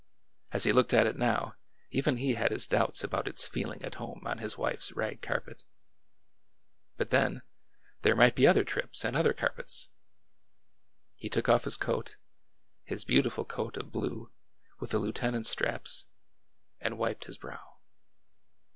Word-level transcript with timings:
As 0.51 0.63
he 0.63 0.73
looked 0.73 0.95
at 0.95 1.05
it 1.05 1.15
now, 1.15 1.57
even 1.91 2.17
he 2.17 2.33
had 2.33 2.49
his 2.49 2.65
doubts 2.65 3.03
about 3.03 3.27
its 3.27 3.45
feeling 3.45 3.83
at 3.83 4.01
home 4.01 4.23
on 4.25 4.39
his 4.39 4.57
wife's 4.57 4.91
rag 4.93 5.21
carpet. 5.21 5.63
But 6.97 7.11
then,— 7.11 7.43
there 8.01 8.15
might 8.15 8.33
be 8.33 8.47
other 8.47 8.63
trips 8.63 9.05
and 9.05 9.15
other 9.15 9.31
carpets! 9.31 9.89
He 11.15 11.29
took 11.29 11.45
oif 11.45 11.65
his 11.65 11.77
coat— 11.77 12.15
his 12.83 13.05
beautiful 13.05 13.45
coat 13.45 13.77
of 13.77 13.91
blue, 13.91 14.31
with 14.79 14.89
the 14.89 14.97
lieu 14.97 15.13
tenant's 15.13 15.51
straps— 15.51 16.05
and 16.79 16.97
wiped 16.97 17.25
his 17.25 17.37
brow. 17.37 17.77